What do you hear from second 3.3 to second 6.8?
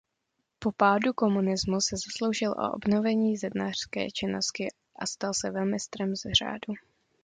zednářské činnosti a stal se velmistrem řádu.